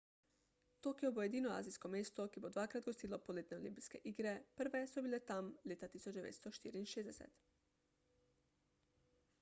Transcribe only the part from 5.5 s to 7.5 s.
leta 1964